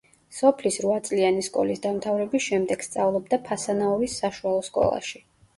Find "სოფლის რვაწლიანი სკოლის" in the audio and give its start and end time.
0.35-1.83